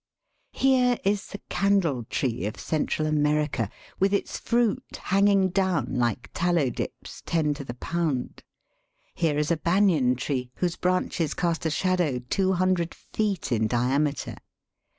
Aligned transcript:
Here 0.55 0.97
is 1.03 1.27
the 1.27 1.37
candle 1.47 2.05
tree 2.05 2.47
of 2.47 2.59
Central 2.59 3.07
America, 3.07 3.69
with 3.99 4.15
its 4.15 4.39
fruit 4.39 4.83
hanging 4.97 5.49
down 5.49 5.93
like 5.93 6.31
tallow 6.33 6.71
dips 6.71 7.21
ten 7.23 7.53
to 7.53 7.63
the 7.63 7.75
pound. 7.75 8.41
Here 9.13 9.37
is 9.37 9.51
a 9.51 9.57
banyan 9.57 10.15
tree, 10.15 10.49
whose 10.55 10.75
branches 10.75 11.35
cast 11.35 11.67
a 11.67 11.69
shadow 11.69 12.17
two 12.17 12.53
hundred 12.53 12.95
feet 12.95 13.51
in 13.51 13.67
diameter. 13.67 14.37